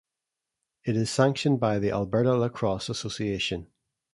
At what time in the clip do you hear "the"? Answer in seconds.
1.77-1.91